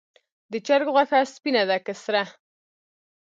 د 0.51 0.53
چرګ 0.67 0.87
غوښه 0.95 1.19
سپینه 1.33 1.63
ده 1.69 1.77
که 1.85 1.93
سره؟ 2.03 2.23